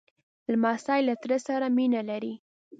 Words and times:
لمسی 0.51 0.99
له 1.07 1.13
تره 1.21 1.37
سره 1.47 1.65
مینه 1.77 2.01
لري. 2.09 2.33